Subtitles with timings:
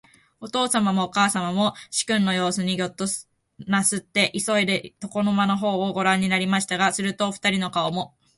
[0.39, 3.05] おとうさまもおかあさまも、始君のようすにギョッと
[3.69, 8.15] なすって、いそいで、床の間のほうをごらんになりましたが、すると、おふたりの顔も、